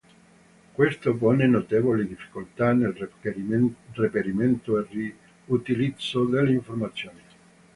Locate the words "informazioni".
6.53-7.19